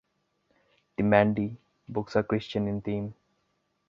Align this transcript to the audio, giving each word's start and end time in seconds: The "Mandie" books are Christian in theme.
The 0.97 1.03
"Mandie" 1.03 1.57
books 1.87 2.15
are 2.15 2.23
Christian 2.23 2.67
in 2.67 2.81
theme. 2.81 3.13